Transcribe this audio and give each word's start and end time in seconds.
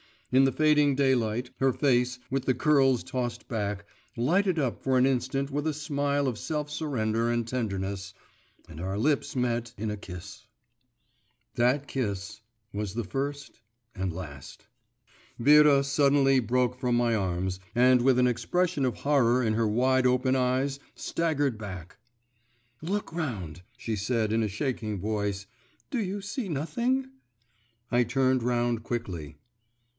In 0.31 0.45
the 0.45 0.51
fading 0.51 0.95
daylight, 0.95 1.51
her 1.57 1.73
face, 1.73 2.17
with 2.31 2.45
the 2.45 2.55
curls 2.55 3.03
tossed 3.03 3.47
back, 3.47 3.85
lighted 4.15 4.57
up 4.57 4.81
for 4.81 4.97
an 4.97 5.05
instant 5.05 5.51
with 5.51 5.67
a 5.67 5.73
smile 5.73 6.25
of 6.25 6.39
self 6.39 6.71
surrender 6.71 7.29
and 7.29 7.47
tenderness, 7.47 8.13
and 8.67 8.79
our 8.79 8.97
lips 8.97 9.35
met 9.35 9.73
in 9.77 9.91
a 9.91 9.97
kiss.… 9.97 10.47
That 11.55 11.85
kiss 11.87 12.39
was 12.73 12.93
the 12.93 13.03
first 13.03 13.59
and 13.93 14.11
last. 14.13 14.65
Vera 15.37 15.83
suddenly 15.83 16.39
broke 16.39 16.79
from 16.79 16.95
my 16.95 17.13
arms 17.13 17.59
and 17.75 18.01
with 18.01 18.17
an 18.17 18.25
expression 18.27 18.85
of 18.85 18.95
horror 18.99 19.43
in 19.43 19.53
her 19.53 19.67
wide 19.67 20.07
open 20.07 20.35
eyes 20.35 20.79
staggered 20.95 21.57
back 21.59 21.97
'Look 22.81 23.13
round,' 23.13 23.61
she 23.77 23.95
said 23.97 24.31
in 24.31 24.41
a 24.41 24.47
shaking 24.47 24.97
voice; 24.99 25.45
'do 25.91 25.99
you 25.99 26.21
see 26.21 26.49
nothing?' 26.49 27.07
I 27.91 28.03
turned 28.03 28.41
round 28.43 28.81
quickly. 28.83 29.35